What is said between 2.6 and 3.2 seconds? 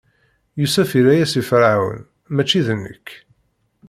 d nekk!